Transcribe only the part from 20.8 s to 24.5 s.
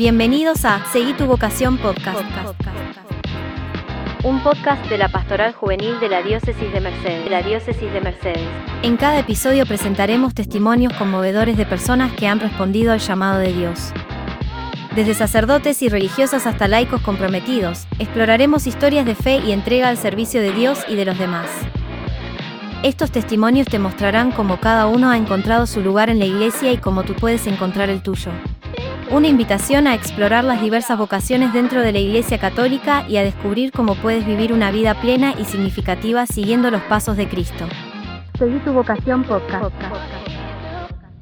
y de los demás. Estos testimonios te mostrarán